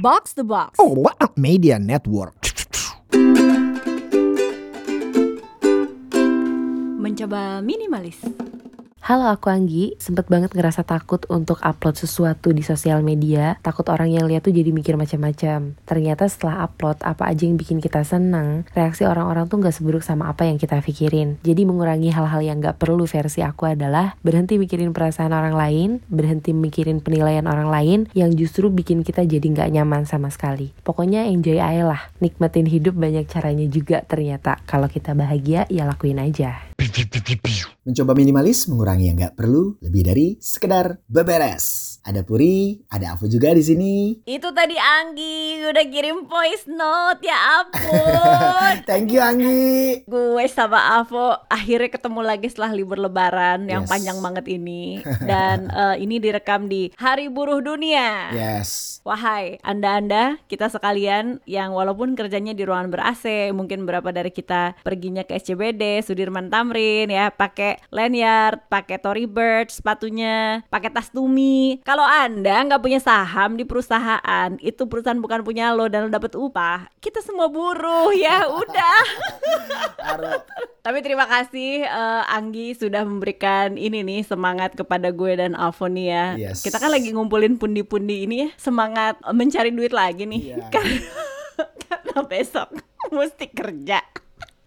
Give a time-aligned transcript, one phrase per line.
[0.00, 0.80] Box the Box.
[0.80, 2.32] Oh, what a media network.
[7.00, 8.16] Mencoba minimalis.
[9.10, 13.58] Halo aku Anggi, sempet banget ngerasa takut untuk upload sesuatu di sosial media.
[13.58, 15.74] Takut orang yang lihat tuh jadi mikir macam-macam.
[15.82, 18.70] Ternyata setelah upload, apa aja yang bikin kita senang?
[18.70, 21.42] Reaksi orang-orang tuh gak seburuk sama apa yang kita pikirin.
[21.42, 26.54] Jadi mengurangi hal-hal yang gak perlu versi aku adalah Berhenti mikirin perasaan orang lain Berhenti
[26.54, 30.70] mikirin penilaian orang lain Yang justru bikin kita jadi gak nyaman sama sekali.
[30.86, 32.14] Pokoknya enjoy aja lah.
[32.22, 34.62] Nikmatin hidup banyak caranya juga ternyata.
[34.70, 36.62] Kalau kita bahagia, ya lakuin aja
[37.80, 41.89] Mencoba minimalis mengurangi yang nggak perlu lebih dari sekedar beberes.
[42.00, 44.16] Ada Puri, ada Afu juga di sini.
[44.24, 48.74] Itu tadi Anggi udah kirim voice note ya ampun.
[48.88, 50.04] Thank you Anggi.
[50.04, 53.90] Gue sama Avo akhirnya ketemu lagi setelah libur lebaran yang Yes.
[53.90, 55.00] panjang banget ini
[55.30, 58.32] dan eh, ini direkam di Hari Buruh Dunia.
[58.32, 59.00] Yes.
[59.00, 65.24] Wahai anda-anda, kita sekalian yang walaupun kerjanya di ruangan ber-AC, mungkin beberapa dari kita perginya
[65.24, 71.80] ke SCBD, Sudirman Tamrin ya, pakai lanyard, pakai Tory Burch sepatunya, pakai tas Tumi.
[71.90, 76.38] Kalau anda nggak punya saham di perusahaan, itu perusahaan bukan punya lo dan lo dapet
[76.38, 79.02] upah, kita semua buruh ya, udah.
[80.86, 86.38] Tapi terima kasih eh, Anggi sudah memberikan ini nih semangat kepada gue dan Alfoni ya.
[86.38, 86.62] Yes.
[86.62, 90.62] Kita kan lagi ngumpulin pundi-pundi ini ya, semangat mencari duit lagi nih.
[90.62, 90.70] Iya.
[90.70, 90.94] Karena,
[91.90, 92.70] karena besok
[93.18, 93.98] mesti kerja.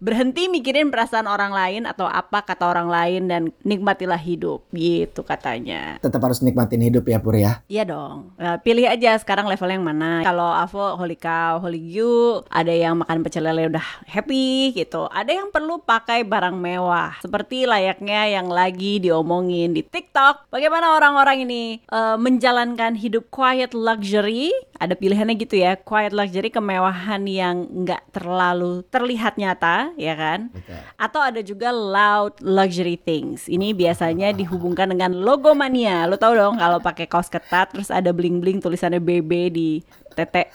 [0.04, 5.96] Berhenti mikirin perasaan orang lain atau apa kata orang lain dan nikmatilah hidup gitu katanya.
[6.04, 7.64] Tetap harus nikmatin hidup ya Pur ya.
[7.72, 8.36] Iya dong.
[8.36, 10.20] Nah, pilih aja sekarang level yang mana.
[10.20, 15.08] Kalau Avo holy cow, holy you, ada yang makan pecel lele udah happy gitu.
[15.08, 20.52] Ada yang perlu pakai barang mewah seperti layaknya yang lagi diomongin di TikTok.
[20.52, 24.52] Bagaimana orang-orang ini eh, menjalankan hidup quiet luxury?
[24.76, 30.50] Ada pilihannya gitu ya, quiet luxury kemewahan yang nggak terlalu terlihat nyata, ya kan?
[30.50, 30.80] Betul.
[30.98, 33.46] Atau ada juga loud luxury things.
[33.46, 36.06] Ini biasanya dihubungkan dengan logomania.
[36.08, 39.70] Lo tau dong kalau pakai kaos ketat terus ada bling-bling tulisannya BB di
[40.14, 40.50] tete.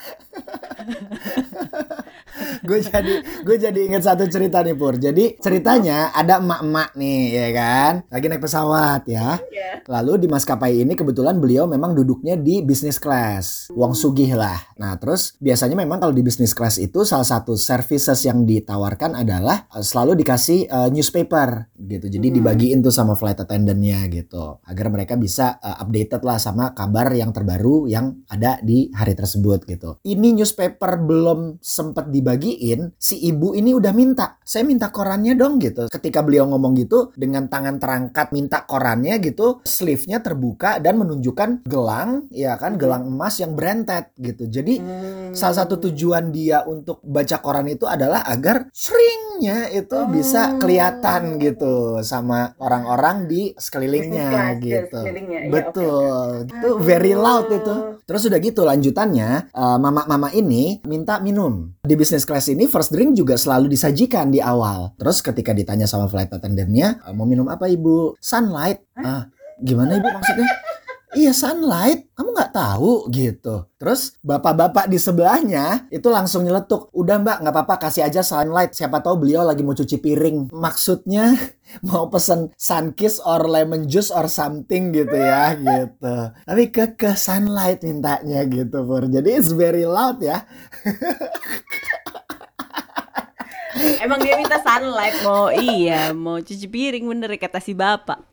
[2.67, 3.13] gue jadi
[3.43, 4.95] gue jadi inget satu cerita nih Pur.
[4.99, 9.39] Jadi ceritanya ada emak-emak nih ya kan, lagi naik pesawat ya.
[9.89, 14.57] Lalu di maskapai ini kebetulan beliau memang duduknya di business class, wong sugih lah.
[14.77, 19.67] Nah terus biasanya memang kalau di business class itu salah satu services yang ditawarkan adalah
[19.73, 22.05] eh, selalu dikasih eh, newspaper gitu.
[22.11, 27.11] Jadi dibagiin tuh sama flight attendantnya gitu, agar mereka bisa eh, updated lah sama kabar
[27.15, 29.97] yang terbaru yang ada di hari tersebut gitu.
[30.05, 35.89] Ini newspaper belum sempat dibagiin, si ibu ini udah minta, saya minta korannya dong gitu.
[35.89, 42.29] Ketika beliau ngomong gitu, dengan tangan terangkat minta korannya gitu, sleeve-nya terbuka dan menunjukkan gelang,
[42.29, 44.45] ya kan, gelang emas yang berentet gitu.
[44.45, 44.77] Jadi
[45.33, 51.99] salah satu tujuan dia untuk baca koran itu adalah agar shrinknya itu bisa kelihatan gitu
[52.05, 54.99] sama orang-orang di sekelilingnya gitu.
[55.49, 56.45] Betul.
[56.45, 57.75] Itu very loud itu.
[58.05, 61.73] Terus udah gitu lanjutannya eh, mama-mama ini minta minum.
[61.81, 64.97] Di business class ini first drink juga selalu disajikan di awal.
[64.97, 68.17] Terus ketika ditanya sama flight attendantnya, "Eh, mau minum apa ibu?
[68.17, 68.81] Sunlight.
[68.97, 69.29] Ah,
[69.61, 70.49] gimana ibu maksudnya?
[71.09, 73.65] Iya sunlight, kamu nggak tahu gitu.
[73.81, 78.77] Terus bapak-bapak di sebelahnya itu langsung nyeletuk, udah mbak nggak apa-apa kasih aja sunlight.
[78.77, 80.53] Siapa tahu beliau lagi mau cuci piring.
[80.53, 81.33] Maksudnya
[81.89, 86.29] mau pesen sunkiss or lemon juice or something gitu ya gitu.
[86.45, 89.09] Tapi ke ke sunlight mintanya gitu Pur.
[89.09, 90.45] Jadi it's very loud ya.
[93.99, 98.23] Emang dia minta sunlight mau iya mau cuci piring bener kata si bapak.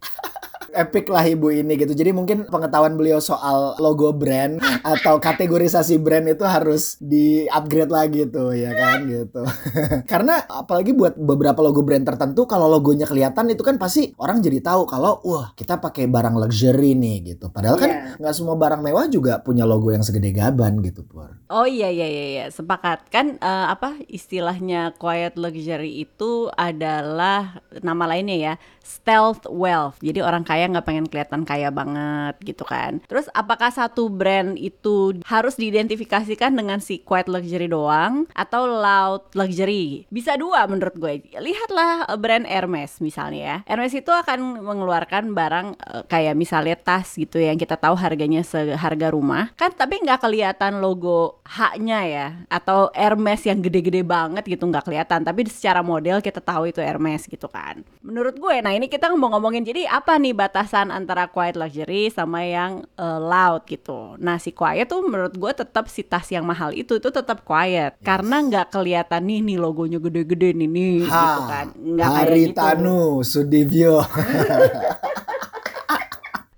[0.76, 1.97] Epic lah ibu ini gitu.
[1.97, 8.22] Jadi mungkin pengetahuan beliau soal logo brand atau kategorisasi brand itu harus di upgrade lagi
[8.28, 9.42] tuh ya kan gitu.
[10.12, 14.60] Karena apalagi buat beberapa logo brand tertentu kalau logonya kelihatan itu kan pasti orang jadi
[14.60, 17.48] tahu kalau wah kita pakai barang luxury nih gitu.
[17.48, 21.32] Padahal kan nggak semua barang mewah juga punya logo yang segede gaban gitu Pur.
[21.49, 28.05] Oh iya iya iya iya sepakat kan eh, apa istilahnya quiet luxury itu adalah nama
[28.11, 28.55] lainnya ya
[28.87, 29.99] stealth wealth.
[30.02, 33.03] Jadi orang kaya nggak pengen kelihatan kaya banget gitu kan.
[33.07, 40.07] Terus apakah satu brand itu harus diidentifikasikan dengan si quiet luxury doang atau loud luxury?
[40.11, 41.23] Bisa dua menurut gue.
[41.39, 43.57] Lihatlah eh, brand Hermes misalnya ya.
[43.67, 49.11] Hermes itu akan mengeluarkan barang eh, kayak misalnya tas gitu yang kita tahu harganya seharga
[49.11, 54.87] rumah kan tapi nggak kelihatan logo H-nya ya atau Hermes yang gede-gede banget gitu nggak
[54.87, 59.11] kelihatan tapi secara model kita tahu itu Hermes gitu kan menurut gue nah ini kita
[59.15, 64.17] mau ngomongin jadi apa nih batasan antara quiet luxury sama yang uh, loud gitu.
[64.17, 67.93] Nah si quiet tuh menurut gue tetap si tas yang mahal itu itu tetap quiet
[68.00, 71.67] karena nggak kelihatan nih nih logonya gede-gede nih nih gitu kan.
[71.76, 72.97] Nggak kayak gitu.
[73.20, 74.00] Sudibyo.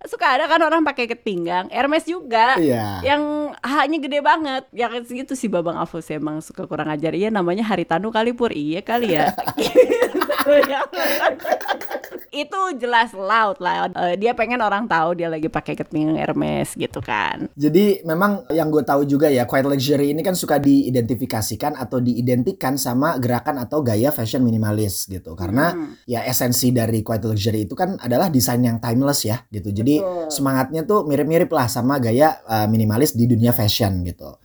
[0.08, 3.04] suka ada kan orang pakai ikat pinggang Hermes juga Iya.
[3.04, 7.28] yang hanya gede banget ya kan segitu sih Babang Afus emang suka kurang ajar iya
[7.28, 9.30] namanya Haritanu kali pur iya kali ya
[12.42, 17.00] itu jelas loud lah Eh, dia pengen orang tahu dia lagi pakai pinggang Hermes gitu
[17.00, 22.02] kan Jadi memang yang gue tahu juga ya quiet luxury ini kan suka diidentifikasikan atau
[22.02, 25.32] diidentikan sama gerakan atau gaya fashion minimalis gitu.
[25.38, 25.72] Karena
[26.04, 29.70] ya esensi dari quiet luxury itu kan adalah desain yang timeless ya gitu.
[29.70, 34.38] Jadi semangatnya tuh mirip-mirip lah sama gaya uh, minimalis di dunia fashion gitu.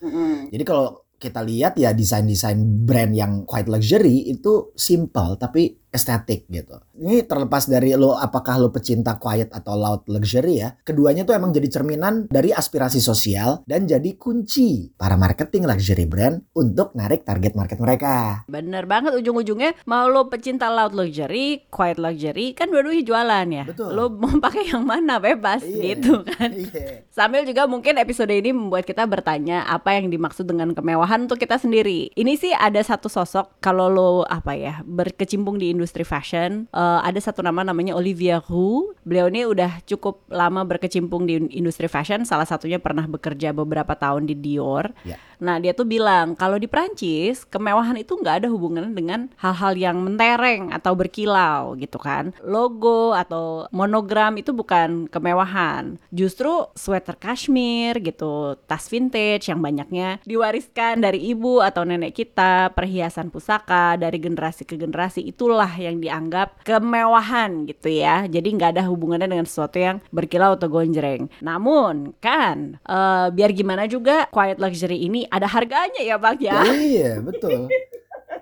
[0.54, 6.82] Jadi kalau kita lihat ya desain-desain brand yang quite luxury itu simple tapi estetik gitu.
[6.98, 10.74] Ini terlepas dari lo apakah lo pecinta quiet atau loud luxury ya.
[10.82, 16.42] Keduanya tuh emang jadi cerminan dari aspirasi sosial dan jadi kunci para marketing luxury brand
[16.58, 18.42] untuk narik target market mereka.
[18.50, 23.64] Bener banget ujung-ujungnya mau lo pecinta loud luxury, quiet luxury kan dua-duanya jualan ya.
[23.70, 23.94] Betul.
[23.94, 25.94] Lo mau pakai yang mana bebas Iya.
[25.94, 26.50] gitu kan.
[26.50, 27.06] Iya.
[27.14, 31.62] Sambil juga mungkin episode ini membuat kita bertanya apa yang dimaksud dengan kemewahan untuk kita
[31.62, 32.10] sendiri.
[32.18, 37.20] Ini sih ada satu sosok kalau lo apa ya berkecimpung di industri fashion, eh, ada
[37.20, 38.96] satu nama namanya Olivia Hu.
[39.04, 42.24] Beliau ini udah cukup lama berkecimpung di industri fashion.
[42.24, 44.96] Salah satunya pernah bekerja beberapa tahun di Dior.
[45.04, 45.20] Ya.
[45.44, 50.00] Nah dia tuh bilang kalau di Prancis kemewahan itu nggak ada hubungannya dengan hal-hal yang
[50.00, 52.32] mentereng atau berkilau gitu kan.
[52.40, 56.00] Logo atau monogram itu bukan kemewahan.
[56.16, 63.28] Justru sweater kashmir gitu, tas vintage yang banyaknya diwariskan dari ibu atau nenek kita, perhiasan
[63.28, 68.24] pusaka dari generasi ke generasi itulah yang dianggap kemewahan gitu ya.
[68.32, 71.28] Jadi nggak ada hubungannya dengan sesuatu yang berkilau atau gonjreng.
[71.44, 76.62] Namun kan eh, biar gimana juga quiet luxury ini ada harganya ya bang ya.
[76.70, 77.66] Iya, betul.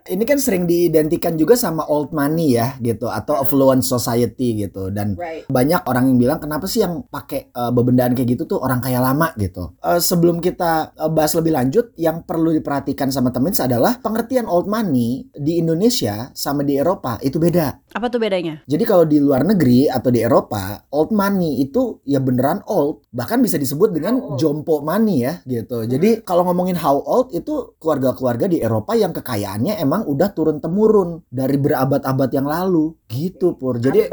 [0.01, 5.13] Ini kan sering diidentikan juga sama old money ya gitu atau affluent society gitu dan
[5.13, 5.45] Right.
[5.51, 8.97] banyak orang yang bilang kenapa sih yang pakai uh, bebendaan kayak gitu tuh orang kaya
[8.97, 9.75] lama gitu.
[9.83, 14.65] Uh, sebelum kita uh, bahas lebih lanjut, yang perlu diperhatikan sama temen adalah pengertian old
[14.71, 17.91] money di Indonesia sama di Eropa itu beda.
[17.91, 18.63] Apa tuh bedanya?
[18.63, 23.43] Jadi kalau di luar negeri atau di Eropa, old money itu ya beneran old, bahkan
[23.43, 25.83] bisa disebut dengan jompo money ya gitu.
[25.83, 31.19] Jadi kalau ngomongin how old itu keluarga-keluarga di Eropa yang kekayaannya emang udah turun temurun
[31.27, 33.75] dari berabad-abad yang lalu gitu pur.
[33.75, 34.07] Jadi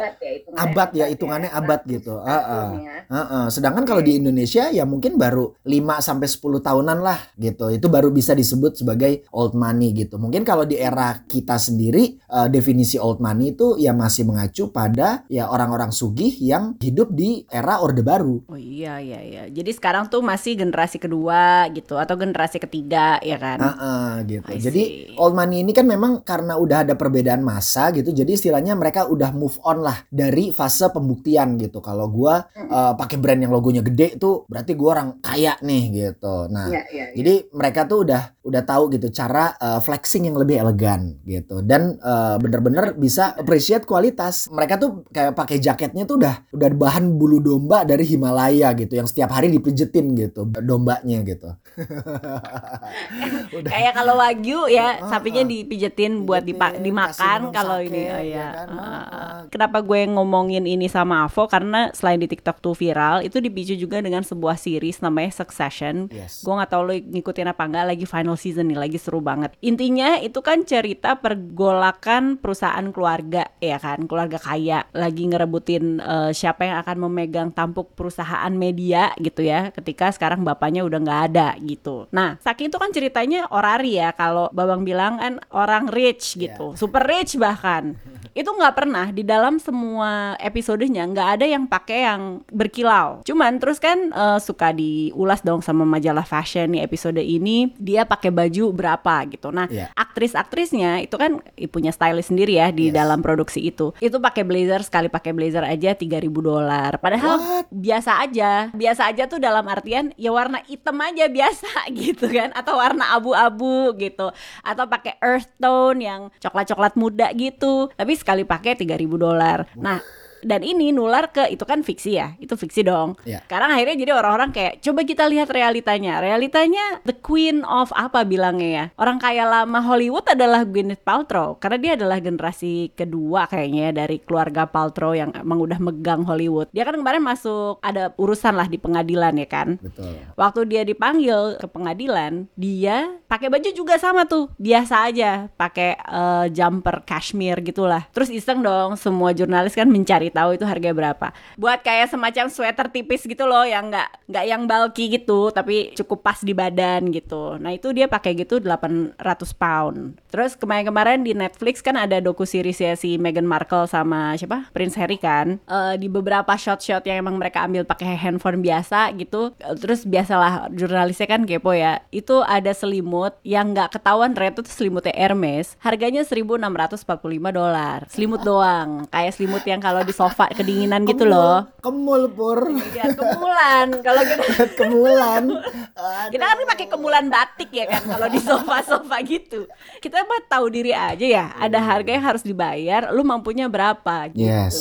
[0.59, 2.19] abad ya hitungannya abad gitu.
[2.19, 2.69] Heeh.
[3.07, 3.45] Heeh.
[3.55, 7.71] Sedangkan kalau di Indonesia ya mungkin baru 5 sampai 10 tahunan lah gitu.
[7.71, 10.19] Itu baru bisa disebut sebagai old money gitu.
[10.19, 15.23] Mungkin kalau di era kita sendiri eh, definisi old money itu ya masih mengacu pada
[15.31, 18.43] ya orang-orang sugih yang hidup di era Orde Baru.
[18.51, 19.43] Oh iya iya iya.
[19.47, 23.59] Jadi sekarang tuh masih generasi kedua gitu atau generasi ketiga ya kan?
[23.63, 24.51] Heeh, gitu.
[24.51, 25.17] I Jadi see.
[25.21, 28.15] old money ini kan memang karena udah ada perbedaan masa gitu.
[28.15, 31.79] Jadi istilahnya mereka udah move on lah dari fase pembuktian gitu.
[31.83, 36.49] Kalau gua eh, pakai brand yang logonya gede tuh berarti gua orang kaya nih gitu.
[36.49, 41.21] Nah, Iya, Jadi mereka tuh udah udah tahu gitu cara uh, flexing yang lebih elegan
[41.23, 44.49] gitu dan uh, bener-bener bisa appreciate kualitas.
[44.49, 49.05] Mereka tuh kayak pakai jaketnya tuh udah udah bahan bulu domba dari Himalaya gitu yang
[49.05, 51.53] setiap hari dipijetin gitu dombanya gitu.
[53.59, 55.49] udah Kayak kalau wagyu ya Ah, sapinya ah.
[55.49, 58.49] dipijetin buat dipa- dimakan kalau ini oh ya ya.
[58.65, 58.69] kan?
[58.73, 59.05] Ah, ah.
[59.05, 59.39] ah.
[59.53, 64.01] Kenapa gue ngomongin ini sama Avo karena selain di TikTok tuh viral itu dipicu juga
[64.01, 66.09] dengan sebuah series namanya Succession.
[66.09, 66.41] Yes.
[66.41, 69.53] Gue nggak tahu lo ngikutin apa enggak lagi final season nih lagi seru banget.
[69.61, 76.65] Intinya itu kan cerita pergolakan perusahaan keluarga ya kan, keluarga kaya lagi ngerebutin eh, siapa
[76.65, 79.75] yang akan memegang tampuk perusahaan media gitu ya.
[79.75, 82.07] Ketika sekarang bapaknya udah nggak ada gitu.
[82.15, 87.03] Nah, saking itu kan ceritanya orari ya kalau Babang bilang kan orang rich gitu, super
[87.05, 87.99] rich bahkan.
[88.39, 93.27] Itu nggak pernah di dalam semua episodenya nggak ada yang pakai yang berkilau.
[93.27, 98.31] Cuman terus kan eh, suka diulas dong sama majalah fashion nih episode ini dia pakai
[98.31, 99.51] baju berapa gitu.
[99.51, 99.91] Nah, Iya.
[100.19, 101.39] Aktris-aktrisnya itu kan
[101.71, 102.97] punya stylist sendiri ya di Yes.
[102.97, 103.95] dalam produksi itu.
[104.03, 106.99] Itu pakai blazer sekali pakai blazer aja 3000 dolar.
[106.99, 107.67] Padahal What?
[107.71, 108.75] biasa aja.
[108.75, 113.95] Biasa aja tuh dalam artian ya warna hitam aja biasa gitu kan atau warna abu-abu
[113.95, 114.35] gitu
[114.65, 117.87] atau pakai earth tone yang coklat-coklat muda gitu.
[117.95, 119.71] Tapi sekali pakai 3000 dolar.
[119.77, 120.03] Nah,
[120.43, 123.19] Dan ini nular ke itu kan fiksi ya, itu fiksi dong.
[123.27, 123.43] Iya.
[123.47, 126.23] Sekarang akhirnya jadi orang-orang kayak coba kita lihat realitanya.
[126.23, 128.85] Realitanya the queen of apa bilangnya ya?
[128.99, 134.17] Orang kaya lama Hollywood adalah Gwyneth Paltrow karena dia adalah generasi kedua kayaknya ya dari
[134.23, 136.71] keluarga Paltrow yang emang udah megang Hollywood.
[136.75, 139.79] Dia kan kemarin masuk ada urusan lah di pengadilan ya kan.
[139.79, 140.19] Betul.
[140.35, 146.47] Waktu dia dipanggil ke pengadilan, dia pakai baju juga sama tuh, biasa aja, pakai eh,
[146.53, 148.05] jumper cashmere gitulah.
[148.13, 151.33] Terus iseng dong, semua jurnalis kan mencari tahu itu harganya berapa.
[151.57, 156.23] Buat kayak semacam sweater tipis gitu loh, yang nggak nggak yang bulky gitu, tapi cukup
[156.25, 157.57] pas di badan gitu.
[157.59, 159.19] Nah itu dia pakai gitu 800
[159.57, 160.19] pound.
[160.29, 164.97] Terus kemarin-kemarin di Netflix kan ada doku series ya si Meghan Markle sama siapa Prince
[165.01, 165.59] Harry kan.
[165.65, 169.55] Eh, di beberapa shot-shot yang emang mereka ambil pakai handphone biasa gitu.
[169.63, 172.03] Eh, Terus biasalah jurnalisnya kan kepo ya.
[172.13, 175.79] Itu ada selimut yang nggak ketahuan ternyata itu selimutnya Hermes.
[175.81, 178.05] Harganya 1.645 dolar.
[178.11, 179.07] Selimut doang.
[179.09, 181.71] Kayak selimut yang kalau di sofa kedinginan gitu loh.
[181.79, 182.75] Kemul pur.
[182.91, 184.45] Ya, kemulan kalau kita
[184.81, 185.43] Kemulan.
[186.35, 189.71] kita kan pakai kemulan batik ya kan kalau di sofa-sofa gitu.
[190.03, 194.43] Kita mah tahu diri aja ya, ada harga yang harus dibayar, lu mampunya berapa gitu.
[194.43, 194.77] Yes.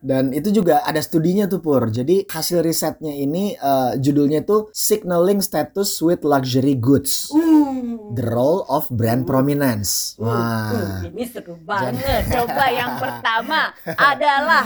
[0.00, 1.90] Dan itu juga ada studinya tuh Pur.
[1.90, 7.28] Jadi hasil risetnya ini eh, judulnya tuh Signaling Status with Luxury Goods.
[8.14, 10.16] The Role of Brand Prominence.
[10.16, 10.72] Wah.
[10.72, 12.24] Uh, ini seru banget.
[12.32, 13.74] Coba yang pertama
[14.10, 14.64] adalah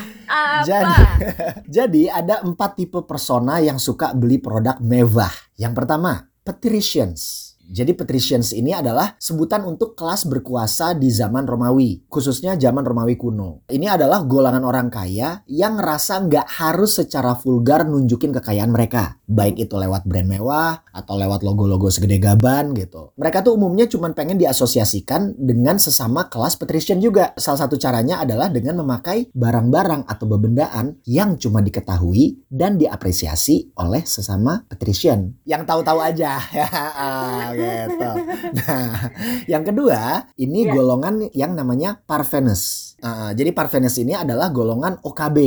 [0.62, 0.94] Jadi,
[1.80, 5.32] jadi ada empat tipe persona yang suka beli produk mewah.
[5.58, 7.51] Yang pertama, patricians.
[7.72, 13.64] Jadi patricians ini adalah sebutan untuk kelas berkuasa di zaman Romawi, khususnya zaman Romawi kuno.
[13.64, 19.56] Ini adalah golongan orang kaya yang ngerasa nggak harus secara vulgar nunjukin kekayaan mereka, baik
[19.56, 23.16] itu lewat brand mewah atau lewat logo-logo segede gaban gitu.
[23.16, 27.32] Mereka tuh umumnya cuma pengen diasosiasikan dengan sesama kelas patrician juga.
[27.40, 34.04] Salah satu caranya adalah dengan memakai barang-barang atau bebendaan yang cuma diketahui dan diapresiasi oleh
[34.04, 35.40] sesama patrician.
[35.48, 36.36] Yang tahu-tahu aja
[37.62, 38.10] gitu.
[38.58, 38.90] Nah,
[39.46, 40.00] yang kedua
[40.36, 40.72] ini Iya.
[40.74, 42.94] golongan yang namanya Parvenus.
[42.98, 45.38] Ah, jadi Parvenus ini adalah golongan OKB.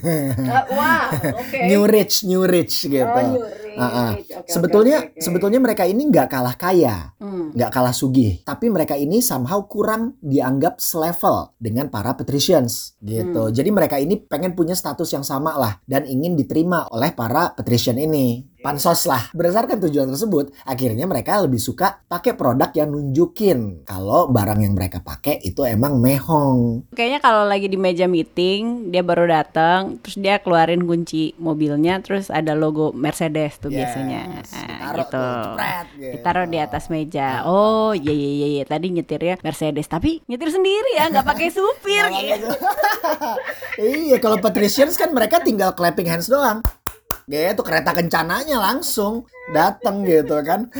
[0.00, 0.32] Eh,
[0.72, 1.58] wah, oke.
[1.68, 3.04] New rich, new rich gitu.
[3.04, 3.65] Oh, new rich.
[3.76, 5.22] Oke, oke, sebetulnya oke, oke.
[5.22, 7.52] sebetulnya mereka ini nggak kalah kaya, Hmm.
[7.52, 13.48] nggak kalah sugih, tapi mereka ini somehow kurang dianggap selevel dengan para patricians gitu.
[13.48, 13.54] Hmm.
[13.54, 18.00] Jadi mereka ini pengen punya status yang sama lah dan ingin diterima oleh para patrician
[18.00, 18.56] ini.
[18.56, 19.30] Pansos lah.
[19.30, 24.98] Berdasarkan tujuan tersebut, akhirnya mereka lebih suka pakai produk yang nunjukin kalau barang yang mereka
[24.98, 26.90] pakai itu emang mehong.
[26.90, 32.26] Kayaknya kalau lagi di meja meeting, dia baru datang, terus dia keluarin kunci mobilnya, terus
[32.26, 34.20] ada logo Mercedes tuh Yes, biasanya.
[34.30, 35.14] Nah, ditaruh gitu.
[35.18, 36.12] tuh, jepret, gitu.
[36.14, 37.28] Ditaruh di atas meja.
[37.42, 38.64] Oh, iya iya iya, iya.
[38.64, 42.48] tadi nyetirnya Mercedes, tapi nyetir sendiri ya, nggak pakai supir gitu.
[44.06, 46.62] iya, kalau patricians kan mereka tinggal clapping hands doang.
[47.26, 50.70] Gitu, kereta kencananya langsung datang gitu kan.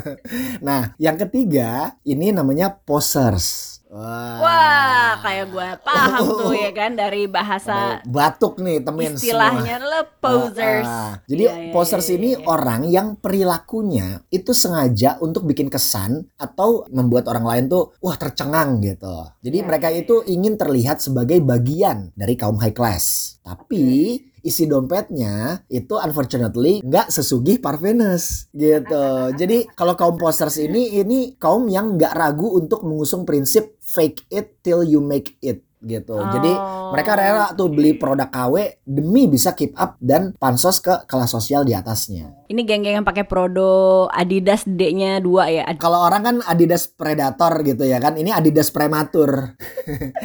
[0.66, 3.75] nah, yang ketiga ini namanya posers.
[3.86, 4.36] Wah.
[4.42, 9.90] Wah, kayak gue paham tuh ya kan dari bahasa batuk nih temen istilahnya semua.
[9.94, 10.86] lo posers.
[10.90, 11.12] Ah, ah.
[11.30, 12.42] Jadi Iya, iya, posers iya, ini iya.
[12.50, 18.82] orang yang perilakunya itu sengaja untuk bikin kesan atau membuat orang lain tuh wah tercengang
[18.82, 19.30] gitu.
[19.46, 23.38] Jadi Iya, mereka iya, itu ingin terlihat sebagai bagian dari kaum high class.
[23.46, 29.34] Tapi isi dompetnya itu unfortunately nggak sesugih Parvenus gitu.
[29.34, 34.62] Jadi kalau kaum posers ini ini kaum yang nggak ragu untuk mengusung prinsip fake it
[34.62, 36.16] till you make it gitu.
[36.18, 36.52] Jadi
[36.86, 41.34] Oh, mereka rela tuh beli produk KW demi bisa keep up dan pansos ke kelas
[41.34, 42.45] sosial di atasnya.
[42.46, 45.66] Ini geng-geng yang pakai Prodo Adidas D-nya dua ya.
[45.66, 49.58] Ad- Kalau orang kan Adidas Predator gitu ya kan, ini Adidas Prematur.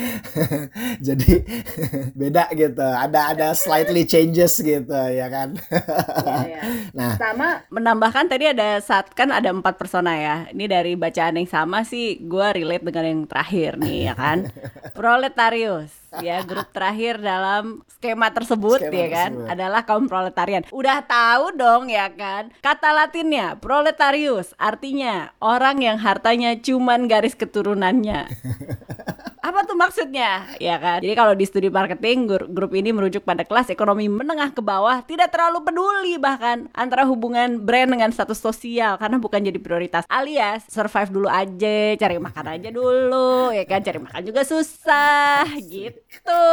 [1.08, 1.42] Jadi
[2.20, 2.86] beda gitu.
[2.86, 5.58] Ada ada slightly changes gitu ya kan.
[6.92, 10.36] Nah, Sama menambahkan tadi ada saat kan ada empat persona ya.
[10.52, 14.52] Ini dari bacaan yang sama sih gue relate dengan yang terakhir nih ya kan.
[14.94, 19.48] Proletarius ya grup terakhir dalam skema tersebut Skema ya kan tersebut.
[19.48, 20.68] adalah kaum proletarian.
[20.76, 22.52] Udah tahu dong ya kan.
[22.60, 28.28] Kata Latinnya proletarius artinya orang yang hartanya cuman garis keturunannya.
[29.52, 30.48] Apa tuh maksudnya?
[30.64, 31.04] Ya kan.
[31.04, 35.04] Jadi kalau di studi marketing gru- grup ini merujuk pada kelas ekonomi menengah ke bawah
[35.04, 40.08] tidak terlalu peduli bahkan antara hubungan brand dengan status sosial karena bukan jadi prioritas.
[40.08, 46.48] Alias survive dulu aja, cari makan aja dulu, ya kan cari makan juga susah gitu.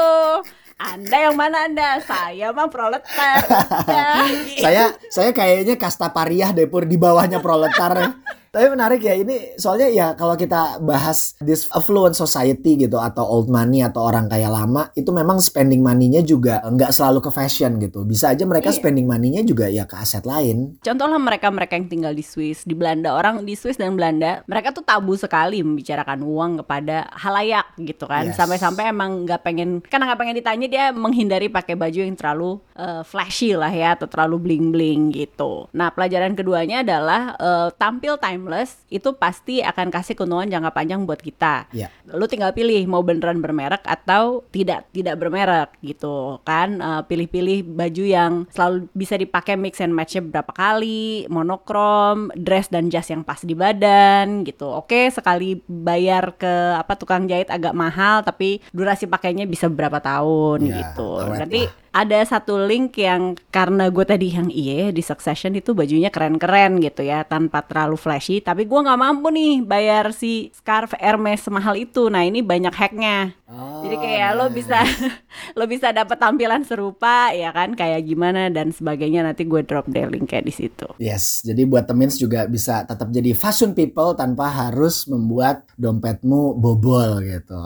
[0.78, 2.02] Anda yang mana Anda?
[2.02, 3.46] Saya mah proletar.
[3.86, 4.26] Ya,
[4.66, 8.18] saya saya kayaknya kasta pariah deh pur di bawahnya proletar.
[8.48, 13.52] Tapi menarik ya ini soalnya ya kalau kita bahas this affluent society gitu atau old
[13.52, 18.02] money atau orang kaya lama itu memang spending money-nya juga nggak selalu ke fashion gitu.
[18.08, 18.78] Bisa aja mereka Iya.
[18.80, 20.80] spending money-nya juga ya ke aset lain.
[20.80, 24.84] Contohlah mereka-mereka yang tinggal di Swiss, di Belanda, orang di Swiss dan Belanda, mereka tuh
[24.84, 28.32] tabu sekali membicarakan uang kepada halayak gitu kan.
[28.32, 28.36] Yes.
[28.36, 33.02] Sampai-sampai emang nggak pengen, karena nggak pengen ditanya dia menghindari pakai baju yang terlalu eh,
[33.04, 35.68] flashy lah ya atau terlalu bling-bling gitu.
[35.76, 41.18] Nah pelajaran keduanya adalah eh, tampil timeless itu pasti akan kasih keuntungan jangka panjang buat
[41.18, 41.66] kita.
[41.74, 41.90] Ya.
[42.06, 46.78] Lu tinggal pilih mau beneran bermerek atau tidak tidak bermerek gitu kan.
[46.78, 52.86] Eh, Pilih-pilih baju yang selalu bisa dipakai mix and matchnya berapa kali, monokrom, dress dan
[52.92, 54.70] jas yang pas di badan gitu.
[54.70, 60.68] Oke, sekali bayar ke apa tukang jahit agak mahal tapi durasi pakainya bisa berapa tahun
[60.68, 61.10] Ya, gitu.
[61.26, 61.87] Nanti lah.
[61.92, 67.04] Ada satu link yang karena gue tadi yang iya di Succession itu bajunya keren-keren gitu
[67.04, 68.44] ya tanpa terlalu flashy.
[68.44, 72.08] Tapi gue nggak mampu nih bayar si scarf Hermes semahal itu.
[72.12, 73.32] Nah ini banyak hacknya.
[73.48, 74.84] Jadi Oh, kayak lo bisa
[75.58, 77.72] lo bisa dapat tampilan serupa ya kan?
[77.72, 79.24] Kayak gimana dan sebagainya.
[79.24, 80.84] Nanti gue drop deh linknya di situ.
[81.00, 87.24] Yes, jadi buat temins juga bisa tetap jadi fashion people tanpa harus membuat dompetmu bobol
[87.24, 87.60] gitu.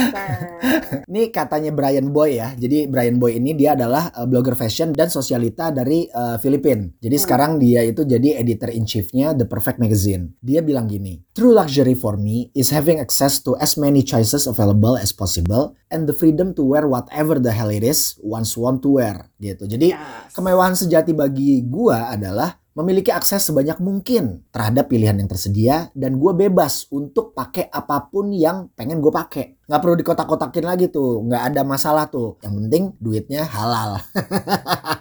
[1.10, 2.50] Ini katanya Brian Boy ya.
[2.58, 6.84] Jadi Brian Boy ini dia adalah uh, blogger fashion dan sosialita dari uh, Filipina.
[7.00, 10.36] Jadi sekarang dia itu jadi editor in chiefnya The Perfect Magazine.
[10.44, 15.00] Dia bilang gini, True luxury for me is having access to as many choices available
[15.00, 19.00] as possible and the freedom to wear whatever the hell it is one's want to
[19.00, 19.32] wear.
[19.40, 19.64] Gitu.
[19.64, 20.36] Jadi Yes.
[20.36, 26.32] kemewahan sejati bagi gua adalah memiliki akses sebanyak mungkin terhadap pilihan yang tersedia dan gue
[26.32, 29.60] bebas untuk pakai apa pun yang pengen gue pakai.
[29.68, 32.40] Nggak perlu dikotak-kotakin lagi tuh nggak ada masalah tuh.
[32.40, 34.00] Yang penting duitnya halal.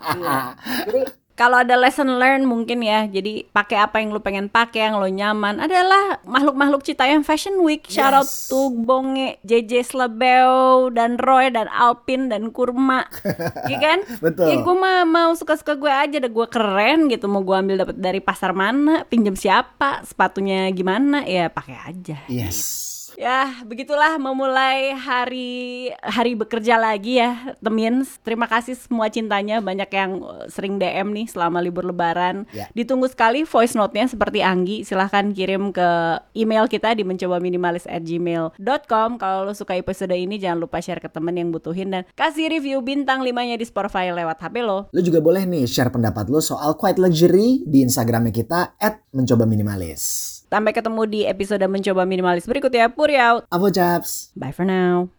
[0.10, 0.58] Iya.
[0.90, 1.02] Jadi
[1.40, 5.08] kalau ada lesson learn mungkin ya, jadi pakai apa yang lu pengen pakai yang lo
[5.08, 7.88] nyaman adalah makhluk-makhluk Citayam Fashion Week.
[7.88, 8.52] Shout out Yes.
[8.52, 13.08] to Bonge, JJ Slebeo, dan Roy, dan Alpin, dan Kurma.
[13.72, 14.00] Iya kan?
[14.20, 14.52] Betul.
[14.52, 17.32] Ya gue mah mau suka-suka gue aja, deh gue keren gitu.
[17.32, 22.20] Mau gue ambil dapat dari pasar mana, pinjam siapa, sepatunya gimana, ya pakai aja.
[22.28, 28.16] yes Ya, begitulah memulai hari hari bekerja lagi ya, Temins.
[28.24, 32.48] Terima kasih semua cintanya, banyak yang uh, sering DM nih selama libur lebaran.
[32.56, 32.72] Ya.
[32.72, 34.88] Ditunggu sekali voice note-nya seperti Anggi.
[34.88, 39.20] Silahkan kirim ke email kita di mencoba minimalis at gmail.com.
[39.20, 42.80] Kalau lo suka episode ini, jangan lupa share ke temen yang butuhin dan kasih review
[42.80, 44.88] bintang 5-nya di Spotify lewat HP lo.
[44.88, 49.44] lo juga boleh nih share pendapat lo soal quiet luxury di instagramnya kita at mencoba
[49.44, 52.90] minimalis Sampai ketemu di episode mencoba minimalis berikutnya.
[52.90, 53.46] Puri out.
[53.54, 55.14] Avo Japs Bye for now.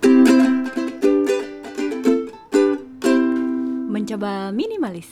[3.86, 5.06] Mencoba minimalis.